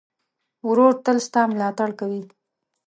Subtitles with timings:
[0.69, 2.23] ورور تل ستا ملاتړ کوي.